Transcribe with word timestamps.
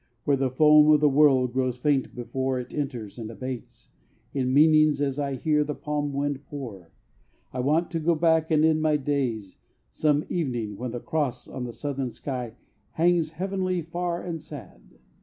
Where 0.23 0.35
the 0.35 0.49
foam 0.49 0.89
of 0.89 0.99
the 0.99 1.07
world 1.07 1.53
grows 1.53 1.77
faint 1.77 2.15
before 2.15 2.59
It 2.59 2.73
enters, 2.73 3.19
and 3.19 3.29
abates 3.29 3.89
In 4.33 4.51
meaning 4.51 4.89
as 4.99 5.19
I 5.19 5.35
hear 5.35 5.63
the 5.63 5.75
palm 5.75 6.11
wind 6.11 6.43
pour. 6.47 6.91
I 7.53 7.59
want 7.59 7.91
to 7.91 7.99
go 7.99 8.15
back 8.15 8.49
and 8.49 8.65
end 8.65 8.81
my 8.81 8.97
days 8.97 9.57
Some 9.91 10.25
evening 10.27 10.75
when 10.75 10.89
the 10.89 10.99
Cross 10.99 11.49
On 11.49 11.65
the 11.65 11.71
southern 11.71 12.11
sky 12.13 12.55
hangs 12.93 13.33
heavily 13.33 13.83
far 13.83 14.23
and 14.23 14.41
sad. 14.41 14.81